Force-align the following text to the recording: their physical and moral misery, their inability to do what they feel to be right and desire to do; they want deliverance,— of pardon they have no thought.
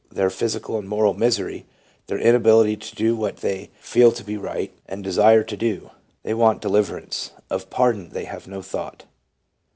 their 0.11 0.31
physical 0.31 0.79
and 0.79 0.89
moral 0.89 1.13
misery, 1.13 1.63
their 2.07 2.17
inability 2.17 2.75
to 2.75 2.95
do 2.95 3.15
what 3.15 3.37
they 3.37 3.69
feel 3.79 4.11
to 4.11 4.23
be 4.23 4.35
right 4.35 4.73
and 4.87 5.03
desire 5.03 5.43
to 5.43 5.55
do; 5.55 5.91
they 6.23 6.33
want 6.33 6.59
deliverance,— 6.59 7.29
of 7.51 7.69
pardon 7.69 8.09
they 8.09 8.25
have 8.25 8.47
no 8.47 8.63
thought. 8.63 9.05